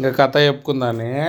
ఇంకా 0.00 0.26
కథ 0.26 0.36
చెప్పుకుందానే. 0.36 1.20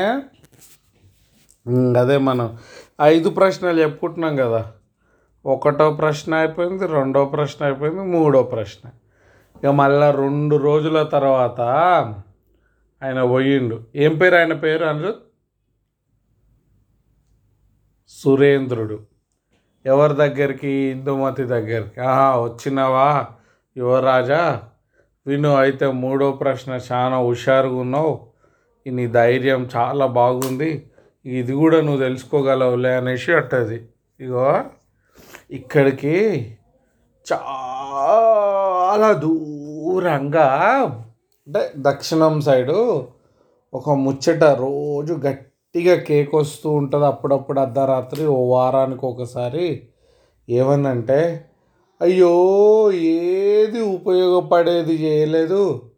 అదే 1.99 2.17
మనం 2.17 2.57
ఐదు 3.01 3.29
ప్రశ్నలు 3.29 3.81
చెప్పుకుంటున్నాం 3.81 4.35
కదా. 4.35 4.71
ఒకటో 5.45 5.91
ప్రశ్న 5.91 6.33
అయిపోయింది 6.33 6.87
రెండో 6.87 7.25
ప్రశ్న 7.25 7.65
అయిపోయింది 7.65 8.01
మూడో 8.01 8.43
ప్రశ్న. 8.43 8.89
ఇక 9.57 9.65
మళ్ళా 9.65 10.11
రెండు 10.11 10.55
రోజుల 10.55 11.03
తర్వాత 11.03 11.61
ఆయన 13.03 13.23
పోయిండు. 13.23 13.81
ఏం 13.95 14.17
పేరు 14.17 14.35
ఆయన 14.35 14.53
పేరు 14.53 14.85
అనిరు 14.85 15.15
సురేంద్రుడు. 18.07 18.99
ఎవరి 19.85 20.13
దగ్గరికి? 20.13 20.69
ఇందుమతి 20.69 21.43
దగ్గరికి. 21.43 22.01
ఆహా 22.01 22.41
వచ్చినావా? 22.41 23.25
యువరాజా 23.77 24.63
విను 25.27 25.55
అయితే 25.55 25.87
మూడో 25.87 26.31
ప్రశ్న 26.31 26.79
చాలా 26.91 27.17
హుషారుగా 27.17 27.75
ఉన్నావు. 27.75 28.30
నీ 28.87 29.07
ధైర్యం 29.07 29.69
చాలా 29.75 30.05
బాగుంది. 30.05 30.85
ఇది 31.25 31.53
కూడా 31.53 31.81
నువ్వు 31.81 31.99
తెలుసుకోగలవులే 31.99 32.95
అనేసి 32.95 33.33
అట్టది 33.33 33.87
ఇగో 34.19 34.63
ఇక్కడికి 35.51 36.57
చాలా 37.33 39.13
దూరంగా 39.13 40.47
అంటే 41.47 41.71
దక్షిణం 41.77 42.41
సైడు 42.41 43.07
ఒక 43.73 43.89
ముచ్చట 43.89 44.43
రోజు 44.43 45.13
గట్టిగా 45.13 45.95
కేక్ 45.95 46.35
వస్తూ 46.35 46.71
ఉంటుంది. 46.71 47.05
అప్పుడప్పుడు 47.05 47.59
అర్ధరాత్రి 47.59 48.25
ఓ 48.25 48.53
వారానికి 48.53 49.05
ఒకసారి. 49.05 49.83
ఏమనంటే 50.49 51.45
అయ్యో 52.01 52.33
ఏది 52.91 53.81
ఉపయోగపడేది 53.81 54.93
చేయలేదు. 54.93 55.90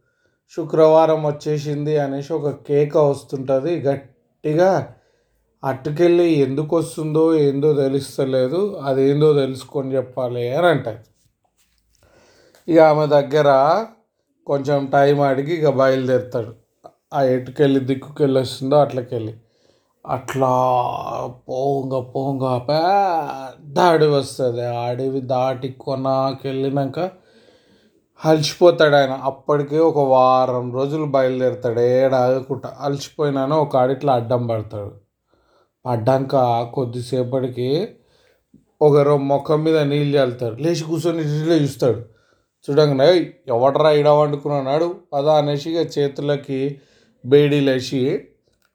శుక్రవారం 0.55 1.25
వచ్చేసింది 1.25 1.97
అనేసి 1.97 2.33
ఒక 2.33 2.49
కేక 2.49 2.97
వస్తుంటుంది. 2.97 3.71
గట్టిగా 3.81 4.93
అట్టుకెళ్ళి 5.63 6.27
ఎందుకు 6.29 6.77
వస్తుందో 6.77 7.35
ఏందో 7.35 7.73
తెలుస్తలేదు. 7.73 8.79
అదేందో 8.83 9.33
తెలుసుకొని 9.33 9.95
చెప్పాలి 9.95 10.43
అని 10.51 10.67
అంటారు 10.67 11.03
ఇక 12.67 12.79
ఆమె 12.79 13.05
దగ్గర 13.07 13.49
కొంచెం 14.47 14.85
టైం 14.85 15.21
అడిగి 15.21 15.53
ఇక 15.55 15.69
బయలుదేరుతాడు. 15.69 16.51
ఆ 17.13 17.23
ఎటుకెళ్ళి 17.23 17.79
దిక్కుకెళ్ళి 17.79 18.39
వస్తుందో 18.39 18.75
అట్లకెళ్ళి. 18.77 19.33
అట్లా 20.05 20.53
పోంగ 21.49 21.99
పోంగ 21.99 22.57
పెద్ద 22.57 23.79
అడవి 23.79 24.11
వస్తుంది. 24.11 24.65
ఆ 24.65 24.79
అడవి 24.81 25.21
దాటి 25.21 25.69
కొనాకెళ్ళినాక 25.79 26.99
అలసిపోతాడు 28.25 28.95
ఆయన 28.95 29.11
అప్పటికే 29.11 29.79
ఒక 29.79 29.97
వారం 29.97 30.73
రోజులు 30.73 31.05
బయలుదేరుతాడు. 31.05 31.79
ఏడాగకుండా 31.79 32.77
అలసిపోయినానో 32.79 33.61
ఒక 33.61 33.77
ఆడిట్లో 33.77 34.13
అడ్డం 34.13 34.47
పడతాడు. 34.47 34.91
పడ్డాక 35.85 36.35
కొద్దిసేపటికి 36.73 37.87
ఒకరు 38.81 39.17
ముఖం 39.17 39.63
మీద 39.63 39.77
నీళ్ళు 39.77 40.17
చల్లుతాడు. 40.17 40.55
లేచి 40.55 40.83
కూర్చొని 40.83 41.17
నీళ్ళు 41.17 41.53
చూస్తాడు. 41.53 42.01
చూడంగానే 42.69 43.33
ఎవడరా 43.47 43.91
ఇడ 43.91 44.07
వండుకున్నాడు? 44.07 44.95
పదా 45.13 45.33
అనేసి 45.33 45.77
ఇక 45.77 45.97
చేతులకి 45.97 46.81
బేడీలేసి 47.25 48.27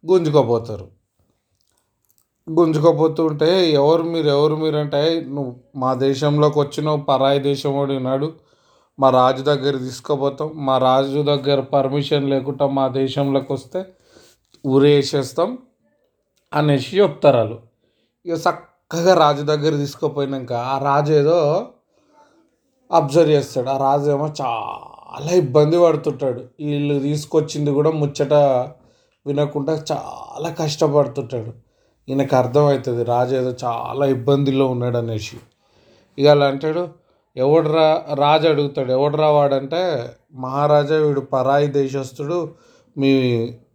గుంజుకోపోతారు. 0.06 0.88
గుంజుకోపోతుంటే 2.50 3.70
ఎవరు 3.70 4.02
మీరు? 4.02 4.28
ఎవరు 4.28 4.56
మీరు? 4.56 4.76
అంటే 4.76 5.20
నువ్వు 5.28 5.56
మా 5.76 5.94
దేశంలోకి 5.94 6.58
వచ్చినావు 6.58 7.00
పరాయి 7.00 7.38
దేశం 7.38 7.78
వాడు 7.78 7.92
ఉన్నాడు 7.92 8.47
మా 9.00 9.10
రాజు 9.10 9.42
దగ్గర 9.42 9.76
తీసుకుపోతాం. 9.76 10.50
మా 10.54 10.78
రాజు 10.78 11.22
దగ్గర 11.22 11.60
పర్మిషన్ 11.60 12.30
లేకుండా 12.30 12.66
మా 12.66 12.88
దేశంలోకి 12.88 13.52
వస్తే 13.52 13.86
ఊరేసేస్తాం 14.66 15.58
అనేసి 16.54 17.00
చెప్తారు 17.00 17.36
వాళ్ళు. 17.36 17.58
ఇక 18.26 18.34
చక్కగా 18.34 19.14
రాజు 19.14 19.42
దగ్గర 19.42 19.76
తీసుకుపోయినాక 19.76 20.52
ఆ 20.52 20.78
రాజు 20.78 21.12
ఏదో 21.12 21.66
అబ్జర్వ్ 22.92 23.30
చేస్తాడు. 23.30 23.68
ఆ 23.68 23.76
రాజు 23.76 24.10
ఏమో 24.10 24.28
చాలా 24.40 25.30
ఇబ్బంది 25.32 25.80
పడుతుంటాడు. 25.80 26.44
వీళ్ళు 26.60 27.00
తీసుకొచ్చింది 27.00 27.70
కూడా 27.70 27.90
ముచ్చట 27.90 28.34
వినకుండా 29.26 29.84
చాలా 29.92 30.50
కష్టపడుతుంటాడు. 30.50 31.52
ఈయనకు 32.08 32.36
అర్థమవుతుంది. 32.36 33.04
రాజు 33.04 33.34
ఏదో 33.36 33.54
చాలా 33.64 34.06
ఇబ్బందిలో 34.06 34.66
ఉన్నాడు 34.66 34.96
అనేసి. 34.96 35.36
ఇక 36.18 36.26
అలా 36.26 36.46
అంటాడు 36.46 36.88
ఎవడ్రా 37.38 37.86
రాజు 38.14 38.48
అడుగుతాడు 38.48 38.92
ఎవడ్రా 38.92 39.28
వాడంటే 39.30 40.10
మహారాజా 40.34 40.96
వీడు 40.96 41.20
పరాయి 41.20 41.66
దేశస్తుడు 41.66 42.38
మీ 42.96 43.10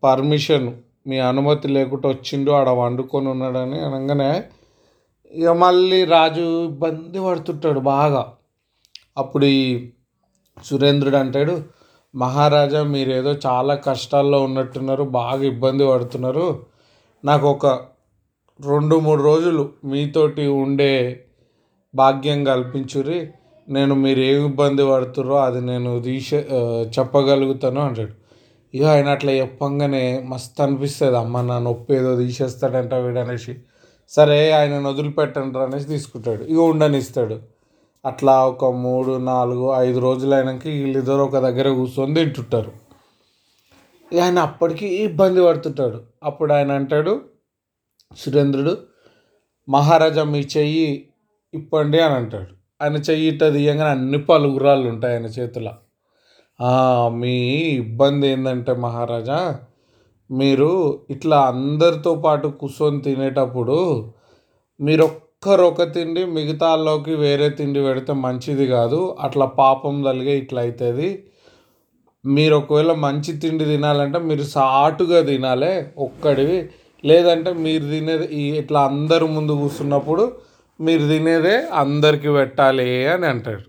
పర్మిషన్ 0.03 0.67
మీ 1.07 1.19
అనుమతి 1.19 1.67
లేకుండా 1.67 2.07
వచ్చిండు 2.09 2.51
ఆడ 2.51 2.69
వండుకొని 2.69 3.27
ఉన్నాడని 3.29 3.79
అనగానే 3.79 4.43
ఇక 5.31 5.49
మళ్ళీ 5.49 6.05
రాజు 6.05 6.65
ఇబ్బంది 6.65 7.19
పడుతుంటాడు 7.19 7.79
బాగా. 7.79 8.23
అప్పుడు 9.17 9.45
ఈ 9.45 9.63
సురేంద్రుడు 10.63 11.17
అంటాడు 11.17 11.55
మహారాజా 12.15 12.83
మీరేదో 12.83 13.31
చాలా 13.45 13.75
కష్టాల్లో 13.75 14.39
ఉన్నట్టున్నారు 14.43 15.03
బాగా 15.03 15.43
ఇబ్బంది 15.43 15.87
పడుతున్నారు. 15.87 16.65
నాకు 17.25 17.47
ఒక 17.47 17.65
రెండు 18.59 18.95
మూడు 18.95 19.21
రోజులు 19.23 19.63
మీతోటి 19.85 20.47
ఉండే 20.47 20.93
భాగ్యం 21.95 22.43
కల్పించురి 22.43 23.19
నేను 23.69 23.95
మీరు 23.95 24.19
ఏ 24.19 24.45
ఇబ్బంది 24.45 24.83
పడుతుర్రో 24.87 25.35
అది 25.35 25.61
నేను 25.61 26.01
తీసే 26.01 26.47
చెప్పగలుగుతాను 26.99 27.81
అంటాడు. 27.81 28.13
ఇక 28.75 28.83
ఆయన 28.83 29.07
అట్లా 29.07 29.31
చెప్పంగానే 29.31 30.23
మస్తు 30.27 30.63
అనిపిస్తుంది 30.63 31.17
అమ్మ 31.17 31.41
నా 31.41 31.59
నొప్పి 31.59 31.93
ఏదో 31.93 32.15
తీసేస్తాడంట 32.15 32.93
వీడనేసి. 32.93 33.55
సరే 34.09 34.51
ఆయన 34.51 34.87
వదిలిపెట్టండి 34.87 35.59
అనేసి 35.59 35.87
తీసుకుంటాడు. 35.87 36.43
ఇక 36.43 36.57
ఉండనిస్తాడు. 36.57 37.39
అట్లా 38.05 38.45
ఒక 38.45 38.65
మూడు 38.65 39.11
నాలుగు 39.17 39.73
ఐదు 39.77 39.99
రోజులు 39.99 40.35
అయినాక 40.35 40.67
వీళ్ళిద్దరు 40.67 41.21
ఒక 41.23 41.37
దగ్గర 41.37 41.67
కూర్చొని 41.73 42.13
తింటుంటారు. 42.13 42.71
ఇక 44.13 44.19
ఆయన 44.19 44.39
అప్పటికి 44.39 44.87
ఇబ్బంది 44.87 45.43
పడుతుంటాడు. 45.43 46.01
అప్పుడు 46.23 46.53
ఆయన 46.53 46.71
అంటాడు 46.71 47.21
సురేంద్రుడు 48.17 48.77
మహారాజా 49.69 50.23
మీ 50.23 50.47
చెయ్యి 50.57 51.07
ఇప్పండి 51.53 51.99
అని 51.99 52.13
అంటాడు. 52.13 52.62
ఆయన 52.83 52.97
చెయ్యి 53.07 53.25
ఇట్ట 53.31 53.43
తీయంగానే 53.55 53.91
అన్ని 53.95 54.19
పలుగురాళ్ళు 54.29 54.87
ఉంటాయి 54.93 55.13
ఆయన 55.15 55.27
చేతిలో. 55.37 55.73
మీ 57.21 57.35
ఇబ్బంది 57.83 58.25
ఏంటంటే 58.33 58.73
మహారాజా 58.85 59.39
మీరు 60.29 60.71
ఇట్లా 61.09 61.37
అందరితో 61.53 62.11
పాటు 62.25 62.47
కూర్చొని 62.61 62.99
తినేటప్పుడు 63.07 63.77
మీరు 64.79 65.03
ఒక్కరు 65.09 65.63
ఒక 65.63 65.83
తిండి 65.95 66.21
మిగతా 66.37 66.69
వేరే 67.23 67.47
తిండి 67.59 67.81
పెడితే 67.87 68.13
మంచిది 68.25 68.67
కాదు. 68.75 69.01
అట్లా 69.25 69.45
పాపం 69.61 69.95
కలిగే 70.09 70.35
ఇట్లా 70.43 70.61
అవుతుంది 70.67 71.09
మీరు 72.25 72.53
ఒకవేళ 72.55 72.91
మంచి 73.05 73.31
తిండి 73.43 73.65
తినాలంటే 73.65 74.19
మీరు 74.29 74.43
సాటుగా 74.55 75.19
తినాలి 75.31 75.73
ఒక్కడివి. 76.07 76.59
లేదంటే 77.03 77.51
మీరు 77.65 77.85
తినేది 77.85 78.27
ఇట్లా 78.61 78.81
అందరు 78.91 79.25
ముందు 79.35 79.53
కూర్చున్నప్పుడు 79.61 80.23
మీరు 80.79 81.07
తినేదే 81.07 81.55
అందరికి 81.73 82.29
పెట్టాలి 82.31 82.89
అని 83.07 83.25
అంటాడు. 83.25 83.65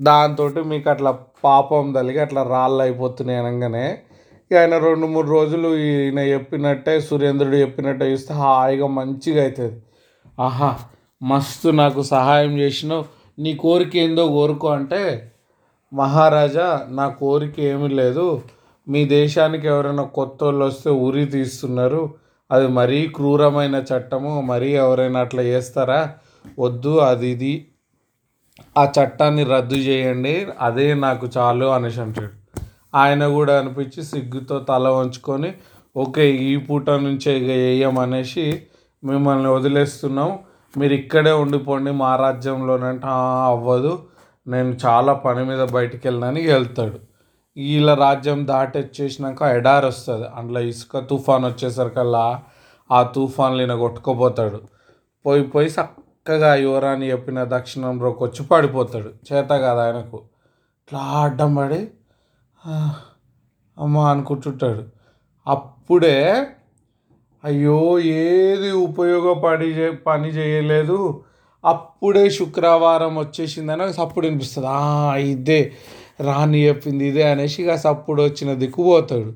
దాంతో 0.00 0.44
మీకు 0.72 0.90
అట్లా 0.90 1.10
పాపం 1.44 1.92
తలిగి 1.92 2.18
అట్లా 2.18 2.42
రాళ్ళు 2.42 2.80
అయిపోతున్నాయి 2.82 3.38
అనగానే 3.38 3.86
ఆయన 4.50 4.78
రెండు 4.78 5.06
మూడు 5.06 5.28
రోజులు 5.30 5.68
ఈయన 5.76 6.20
చెప్పినట్టే 6.32 7.00
సురేంద్రుడు 7.00 7.56
చెప్పినట్టే 7.56 8.06
ఇస్తే 8.12 8.34
హాయిగా 8.34 8.86
మంచిగా 8.86 9.42
అవుతుంది 9.42 9.76
ఆహా 10.40 10.70
మస్తు 11.22 11.68
నాకు 11.68 12.02
సహాయం 12.02 12.58
చేసినావు. 12.58 13.04
నీ 13.38 13.54
కోరిక 13.54 13.96
ఏందో 13.96 14.24
కోరుకో 14.28 14.68
అంటే 14.68 15.02
మహారాజా 15.92 16.86
నా 16.90 17.08
కోరిక 17.08 17.60
ఏమీ 17.60 17.88
లేదు. 17.88 18.26
మీ 18.86 19.04
దేశానికి 19.04 19.66
ఎవరైనా 19.66 20.02
కొత్త 20.18 20.44
వాళ్ళు 20.44 20.64
వస్తే 20.64 20.90
ఉరి 20.90 21.24
తీస్తున్నారు. 21.26 22.02
అది 22.50 22.66
మరీ 22.68 23.06
క్రూరమైన 23.06 23.84
చట్టము 23.92 24.40
మరీ 24.40 24.70
ఎవరైనా 24.72 25.20
అట్లా 25.20 25.42
చేస్తారా? 25.42 26.14
వద్దు 26.58 26.98
అది 26.98 27.28
ఇది. 27.28 27.66
ఆ 28.78 28.92
చట్టాన్ని 28.98 29.44
రద్దు 29.44 29.74
చేయండి 29.74 30.46
అదే 30.60 30.94
నాకు 30.94 31.28
చాలు 31.36 31.66
అనేసి 31.66 32.00
అంటాడు. 32.00 32.32
ఆయన 32.94 33.26
కూడా 33.26 33.58
అనిపించి 33.58 34.02
సిగ్గుతో 34.02 34.58
తల 34.58 34.88
వంచుకొని 34.88 35.54
ఓకే 35.96 36.30
ఈ 36.30 36.56
పూట 36.56 36.90
నుంచే 36.90 37.38
ఇక 37.38 37.48
వేయమనేసి 37.48 38.62
మిమ్మల్ని 39.04 39.48
వదిలేస్తున్నాం. 39.48 40.38
మీరు 40.78 40.92
ఇక్కడే 40.92 41.32
ఉండిపోండి 41.32 41.90
మా 41.90 42.16
రాజ్యంలోనంటే 42.16 43.06
అవ్వదు. 43.52 43.98
నేను 44.46 44.76
చాలా 44.86 45.12
పని 45.12 45.44
మీద 45.44 45.64
బయటికి 45.64 46.08
వెళ్ళినాని 46.08 46.40
వెళ్తాడు. 46.46 46.98
వీళ్ళ 47.56 47.94
రాజ్యం 47.94 48.46
దాటి 48.46 48.78
వచ్చేసినాక 48.78 49.42
ఎడారి 49.42 49.86
వస్తుంది. 49.86 50.26
అందులో 50.34 50.60
ఇసుక 50.60 50.98
తుఫాన్ 50.98 51.44
వచ్చేసరికల్లా 51.44 52.42
ఆ 52.92 53.02
తుఫాన్లు 53.02 53.62
ఈయన 53.62 53.74
కొట్టుకుపోతాడు. 53.74 54.60
పోయి 55.26 55.42
పోయి 55.42 55.68
చక్కగా 55.68 56.54
యువరాని 56.54 57.10
చెప్పిన 57.10 57.44
దక్షిణంలోకి 57.44 58.24
వచ్చి 58.24 58.46
పడిపోతాడు. 58.46 59.08
చేత 59.08 59.48
కాదు 59.48 59.80
ఆయనకు. 59.80 60.16
ఇట్లా 60.86 60.98
అడ్డం 60.98 61.54
పడి 61.54 61.88
అమ్మ 63.78 63.98
అనుకుంటుంటాడు. 63.98 64.84
అప్పుడే 65.46 66.46
అయ్యో 67.44 67.98
ఏది 67.98 68.70
ఉపయోగపడి 68.70 69.92
పని 69.92 70.28
చేయలేదు. 70.28 71.24
అప్పుడే 71.64 72.30
శుక్రవారం 72.30 73.18
వచ్చేసిందని 73.18 73.92
సప్పుడు 73.92 74.26
అనిపిస్తుంది. 74.26 74.68
"ఆ, 74.70 75.16
ఇదే. 75.16 75.72
రాని 76.20 76.66
చెప్పింది 76.66 77.04
ఇదే 77.04 77.30
అనేసి 77.30 77.62
ఇక 77.62 77.74
సప్పుడు 77.74 78.22
వచ్చిన 78.22 78.54
దిక్కు 78.54 78.82
పోతాడు. 78.82 79.32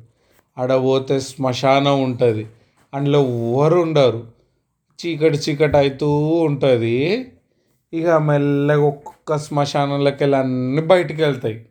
ఆడ 0.58 0.82
పోతే 0.82 1.20
శ్మశానం 1.20 2.02
ఉంటుంది. 2.02 2.46
అందులో 2.94 3.22
ఎవ్వరు 3.22 3.80
ఉండరు. 3.80 4.26
చీకటి 5.06 5.38
చీకటి 5.38 5.76
అవుతూ 5.76 6.18
ఉంటుంది. 6.18 7.26
ఇక 7.92 8.08
మెల్లగా 8.08 8.82
ఒక్కొక్క 8.82 9.36
శ్మశానంలోకి 9.36 10.16
వెళ్ళి 10.20 10.38
అన్నీ 10.38 10.82
బయటికి 10.82 11.22
వెళ్తాయి. 11.22 11.66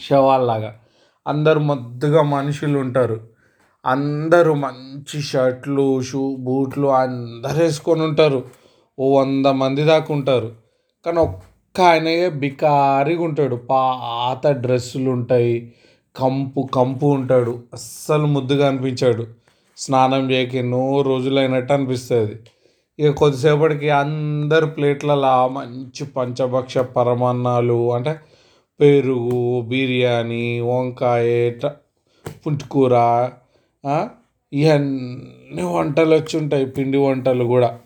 శవాల్లాగా. 0.00 0.80
అందరు 1.26 1.58
మొద్దుగా 1.58 2.22
మనుషులు 2.22 2.78
ఉంటారు. 2.78 3.28
అందరూ 3.86 4.54
మంచి 4.54 5.22
షర్ట్లు 5.22 6.02
షూ 6.02 6.36
బూట్లు 6.36 6.88
అందరు 6.88 7.62
వేసుకొని 7.62 8.02
ఉంటారు. 8.02 8.44
ఓ 8.98 9.20
వంద 9.20 9.46
మంది 9.46 9.84
దాకా 9.84 10.14
ఉంటారు. 10.14 10.54
కానీ 11.06 11.18
ఒక్క 11.18 11.51
ఆయనయే 11.80 12.28
బికారిగా 12.28 13.22
ఉంటాడు. 13.22 13.56
పాత 13.56 14.46
డ్రెస్సులు 14.46 15.10
ఉంటాయి 15.10 15.72
కంపు 16.16 16.68
కంపు 16.74 17.06
ఉంటాడు. 17.06 17.62
అస్సలు 17.74 18.26
ముద్దుగా 18.26 18.68
అనిపించాడు. 18.68 19.26
స్నానం 19.76 20.30
చేయక 20.30 20.54
ఎన్నో 20.54 21.02
రోజులైనట్టు 21.02 21.72
అనిపిస్తుంది. 21.72 22.34
ఇక 22.98 23.10
కొద్దిసేపటికి 23.10 23.90
అందరు 23.90 24.66
ప్లేట్లలో 24.66 25.48
మంచి 25.48 26.04
పంచభక్ష 26.06 26.78
పరమాన్నాలు 26.78 27.92
అంటే 27.92 28.12
పెరుగు 28.80 29.60
బిర్యానీ 29.60 30.60
వంకాయ 30.60 31.60
పుంటికూర 32.46 32.94
ఇవన్నీ 34.52 35.62
వంటలు 35.62 36.14
వచ్చి 36.14 36.38
ఉంటాయి 36.38 36.66
పిండి 36.66 36.98
వంటలు 36.98 37.44
కూడా. 37.44 37.78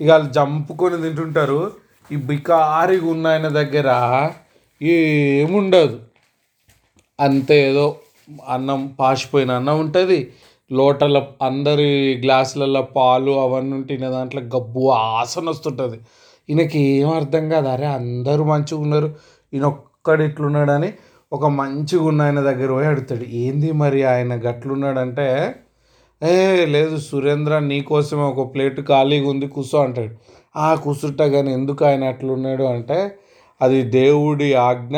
ఇక 0.00 0.10
వాళ్ళు 0.10 0.30
జంపుకొని 0.30 1.02
తింటుంటారు. 1.02 1.81
ఈ 2.12 2.16
బికారిగా 2.16 3.06
ఉన్న 3.06 3.26
ఆయన 3.26 3.48
దగ్గర 3.48 3.88
ఏముండదు. 4.82 6.00
అంతే 7.20 7.70
ఏదో 7.70 7.96
అన్నం 8.48 8.96
పాసిపోయిన 9.00 9.50
అన్నం 9.50 9.80
ఉంటుంది. 9.80 10.32
లోటల 10.72 11.26
అందరి 11.42 11.88
గ్లాసులలో 12.24 12.82
పాలు 12.82 13.32
అవన్నీ 13.32 13.82
తినే 13.82 14.08
దాంట్లో 14.08 14.42
గబ్బు 14.42 14.88
ఆసన 14.90 15.48
వస్తుంటుంది. 15.48 15.98
ఈయనకి 16.50 16.78
ఏం 16.78 17.10
అర్థం 17.10 17.48
కాదు. 17.48 17.68
అరే 17.68 17.86
అందరూ 17.86 18.44
మంచిగా 18.44 18.80
ఉన్నారు. 18.80 19.14
ఈయన 19.54 19.64
ఒక్కడు 19.64 20.22
ఇట్లున్నాడని 20.22 20.92
ఒక 21.32 21.46
మంచిగా 21.46 22.04
ఉన్న 22.04 22.22
ఆయన 22.22 22.40
దగ్గర 22.40 22.70
పోయి 22.70 22.86
అడుగుతాడు. 22.86 23.24
ఏంది 23.24 23.72
మరి 23.72 24.04
ఆయన 24.04 24.34
గట్లున్నాడంటే 24.34 25.54
ఏ 26.22 26.66
లేదు 26.66 26.96
సురేంద్ర 26.98 27.58
నీకోసమే 27.58 28.22
ఒక 28.22 28.54
ప్లేట్ 28.54 28.80
ఖాళీగా 28.80 29.30
ఉంది 29.30 29.46
కూర్చో 29.46 29.78
అంటాడు. 29.82 30.14
ఆ 30.54 30.68
కూర్చుంటా 30.74 31.26
కానీ 31.26 31.50
ఎందుకు 31.52 31.82
ఆయన 31.84 32.04
అట్లున్నాడు 32.04 32.64
అంటే 32.74 32.98
అది 33.60 33.78
దేవుడి 33.96 34.48
ఆజ్ఞ 34.68 34.96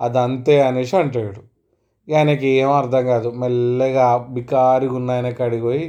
అది 0.00 0.18
అంతే 0.18 0.54
అనేసి 0.60 0.96
అంటాడు. 0.96 1.40
ఆయనకి 2.08 2.48
ఏం 2.56 2.70
అర్థం 2.72 3.04
కాదు. 3.06 3.28
మెల్లగా 3.34 4.06
బికారిగా 4.30 4.94
ఉన్న 4.94 5.10
ఆయన 5.10 5.28
కాడికి 5.30 5.62
పోయి 5.62 5.84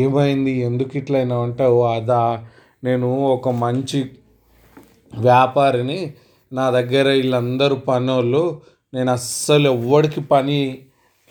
ఏమైంది? 0.00 0.52
ఎందుకు 0.60 0.92
ఇట్లయినా 0.96 1.36
అంటే 1.42 1.64
ఓ 1.76 1.80
అదా 1.96 2.22
నేను 2.84 3.08
ఒక 3.36 3.48
మంచి 3.64 4.00
వ్యాపారిని 5.12 5.98
నా 6.52 6.64
దగ్గర 6.70 7.06
వీళ్ళందరూ 7.08 7.76
పనోళ్ళు 7.88 8.44
నేను 8.92 9.10
అస్సలు 9.10 9.68
ఎవ్వడికి 9.68 10.20
పని 10.32 10.58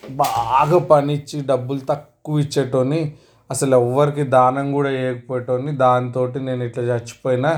బాగా 0.03 0.77
పని 0.91 1.13
ఇచ్చి 1.13 1.37
డబ్బులు 1.41 1.81
తక్కువ 1.89 2.39
ఇచ్చేటోని 2.39 3.01
అసలు 3.51 3.75
ఎవ్వరికి 3.75 4.23
దానం 4.29 4.71
కూడా 4.71 4.89
చేయకపోయేటోని 4.89 5.71
దాంతో 5.77 6.21
నేను 6.39 6.63
ఇట్లా 6.63 6.83
చచ్చిపోయినా 6.83 7.51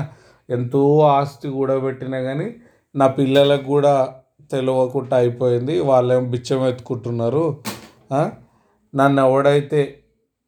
ఎంతో 0.48 1.00
ఆస్తి 1.08 1.48
కూడా 1.48 1.78
పెట్టినా 1.78 2.20
కానీ 2.20 2.48
నా 2.94 3.06
పిల్లలకు 3.06 3.64
కూడా 3.64 3.94
తెలియకుండా 4.52 5.16
అయిపోయింది. 5.16 5.80
వాళ్ళేమో 5.80 6.24
బిచ్చం 6.24 6.62
ఎత్తుకుంటున్నారు 6.66 7.44
నన్ను 8.94 9.20
ఎవడైతే 9.22 9.80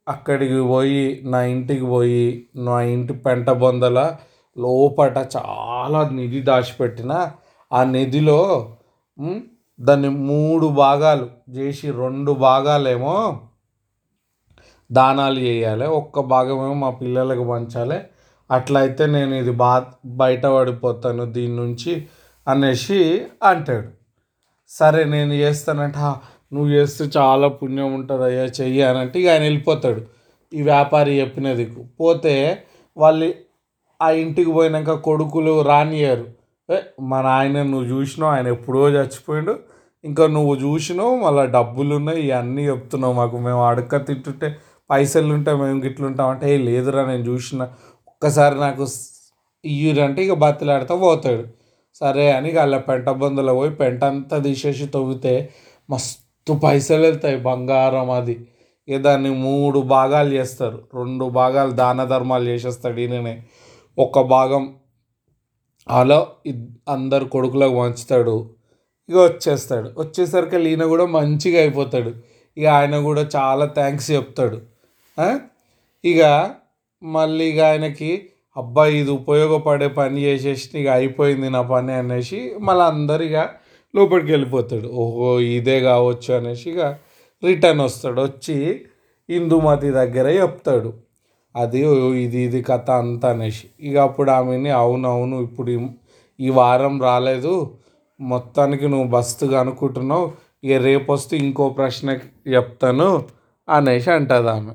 అక్కడికి 0.08 0.60
పోయి 0.62 1.22
నా 1.24 1.38
ఇంటికి 1.44 1.84
పోయి 1.84 2.26
నా 2.56 2.80
ఇంటి 2.80 3.12
పెంట 3.12 3.50
బొందల 3.50 3.98
లోపట 4.56 5.16
చాలా 5.36 6.00
నిధి 6.08 6.40
దాచిపెట్టిన 6.40 7.12
ఆ 7.72 7.80
నిధిలో 7.84 8.40
దాన్ని 9.80 10.08
మూడు 10.08 10.66
భాగాలు 10.66 11.26
చేసి 11.50 11.90
రెండు 11.90 12.32
భాగాలేమో 12.38 13.16
దానాలు 14.92 15.38
చేయాలి. 15.40 15.86
ఒక్క 15.86 16.20
భాగమేమో 16.20 16.74
మా 16.74 16.90
పిల్లలకు 16.90 17.44
పంచాలి. 17.50 17.98
అట్లయితే 18.50 19.06
నేను 19.06 19.34
ఇది 19.34 19.50
బా 19.50 19.84
బయట 20.06 20.46
పడిపోతాను 20.46 21.24
దీని 21.32 21.56
నుంచి 21.56 22.06
అనేసి 22.48 23.22
అంటాడు. 23.42 23.88
సరే 24.68 25.04
నేను 25.04 25.32
చేస్తానంటే 25.32 25.98
నువ్వు 26.54 26.68
చేస్తే 26.70 27.04
చాలా 27.16 27.48
పుణ్యం 27.48 27.94
ఉంటుంది 27.94 28.24
అయ్యా 28.24 28.44
చెయ్యి 28.44 28.82
అని 28.82 28.98
అంటే 28.98 29.20
ఇక 29.20 29.28
ఆయన 29.28 29.42
వెళ్ళిపోతాడు. 29.42 30.02
ఈ 30.54 30.62
వ్యాపారి 30.62 31.20
చెప్పినది 31.20 31.64
పోతే 32.00 32.62
వాళ్ళు 32.96 33.34
ఆ 34.02 34.10
ఇంటికి 34.10 34.50
పోయినాక 34.52 34.90
కొడుకులు 34.90 35.62
రానియరు 35.62 36.26
ఏ 36.70 36.76
మా 37.00 37.22
నాయన 37.22 37.62
నువ్వు 37.62 37.88
చూసినావు 37.88 38.32
ఆయన 38.32 38.46
ఎప్పుడో 38.46 38.88
చచ్చిపోయాడు. 38.88 39.58
ఇంకా 40.04 40.26
నువ్వు 40.26 40.54
చూసినావు 40.56 41.16
మళ్ళీ 41.16 41.46
డబ్బులు 41.46 41.94
ఉన్నాయి 41.94 42.22
ఇవన్నీ 42.22 42.68
చెప్తున్నావు 42.68 43.14
మాకు. 43.14 43.36
మేము 43.38 43.66
అడక్క 43.66 43.96
తింటుంటే 44.06 44.56
పైసలు 44.90 45.34
ఉంటాయి 45.34 45.56
మేము 45.56 45.80
గిట్లుంటాం 45.84 46.28
అంటే 46.28 46.54
"ఏ, 46.54 46.66
లేదురా 46.66 47.06
నేను 47.06 47.24
చూసిన 47.28 47.62
ఒక్కసారి 48.08 48.56
నాకు 48.56 48.84
ఇయ్యురంటే 49.64 50.20
ఇక 50.24 50.34
బతిలాడితే 50.36 50.94
పోతాడు. 50.98 51.44
సరే 52.00 52.32
అని 52.32 52.48
ఇక 52.50 52.58
వాళ్ళ 52.58 52.76
పెంట 52.80 53.08
బొందలో 53.20 53.54
పోయి 53.54 53.70
పెంట 53.74 54.04
అంతా 54.04 54.38
తీసేసి 54.38 54.86
తవ్వితే 54.86 55.34
మస్తు 55.88 56.52
పైసలు 56.62 57.02
వెళ్తాయి 57.02 57.36
బంగారం 57.42 58.10
అది. 58.10 58.36
ఇక 58.88 58.96
దాన్ని 58.98 59.30
మూడు 59.44 59.78
భాగాలు 59.94 60.30
చేస్తారు. 60.34 60.88
రెండు 60.94 61.24
భాగాలు 61.32 61.72
దాన 61.72 62.04
ధర్మాలు 62.04 62.44
చేసేస్తాడు 62.48 63.00
ఈయననే. 63.00 63.34
ఒక 63.98 64.20
భాగం 64.28 64.64
అలా 65.88 66.18
అందరు 66.88 67.24
కొడుకులకు 67.26 67.76
పంచుతాడు. 67.80 68.36
ఇక 69.08 69.16
వచ్చేస్తాడు. 69.22 69.88
వచ్చేసరికి 69.98 70.56
ఈయన 70.70 70.84
కూడా 70.86 71.06
మంచిగా 71.12 71.58
అయిపోతాడు. 71.60 72.10
ఇక 72.56 72.66
ఆయన 72.78 73.00
కూడా 73.00 73.22
చాలా 73.36 73.66
థ్యాంక్స్ 73.78 74.10
చెప్తాడు. 74.10 74.58
ఇక 76.04 76.50
మళ్ళీ 77.02 77.44
ఇక 77.44 77.60
ఆయనకి 77.60 78.28
అబ్బాయి 78.56 78.98
ఇది 78.98 79.10
ఉపయోగపడే 79.10 79.88
పని 79.88 80.22
చేసేసి 80.22 80.78
ఇక 80.78 80.88
అయిపోయింది 80.88 81.50
నా 81.50 81.62
పని 81.62 81.92
అనేసి 81.92 82.54
మళ్ళీ 82.60 82.84
అందరు 82.84 83.22
ఇక 83.22 83.48
లోపలికి 83.96 84.30
వెళ్ళిపోతాడు. 84.32 84.88
ఓహో 84.88 85.40
ఇదే 85.40 85.80
కావచ్చు 85.80 86.34
అనేసి 86.34 86.70
ఇక 86.70 86.80
రిటర్న్ 87.44 87.80
వస్తాడు. 87.80 88.22
వచ్చి 88.22 88.84
ఇందుమతి 89.30 89.90
దగ్గర 89.90 90.26
చెప్తాడు. 90.28 90.92
అది 91.56 91.86
ఓ 91.86 92.12
ఇది 92.12 92.38
ఇది 92.38 92.62
కథ 92.62 92.90
అంతా 92.90 93.30
అనేసి. 93.30 93.66
ఇక 93.80 93.96
అప్పుడు 93.96 94.30
ఆమెని 94.30 94.70
అవునవును 94.70 95.42
ఇప్పుడు 95.42 95.90
ఈ- 96.40 96.50
వారం 96.50 97.02
రాలేదు. 97.02 97.78
మొత్తానికి 98.20 98.88
నువ్వు 98.88 99.08
బస్తుగా 99.08 99.60
అనుకుంటున్నావు. 99.60 100.32
ఇక 100.64 100.72
రేపు 100.72 101.12
వస్తే 101.12 101.36
ఇంకో 101.36 101.68
ప్రశ్న 101.68 102.18
చెప్తాను 102.48 103.24
అనేసి 103.68 104.10
అంటుంది 104.10 104.50
ఆమె. 104.50 104.72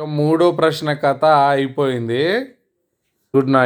మూడో 0.00 0.50
ప్రశ్న 0.50 0.92
కథ 0.92 1.24
అయిపోయింది. 1.24 2.38
Good 3.36 3.52
night 3.52 3.62